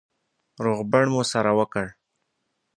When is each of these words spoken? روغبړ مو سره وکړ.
روغبړ 0.63 1.03
مو 1.13 1.21
سره 1.33 1.51
وکړ. 1.59 1.85